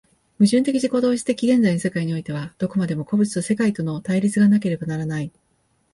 [0.39, 5.31] 矛盾的自己同一的現在の世界においては、どこまでも個物と世界との対立がなければならない。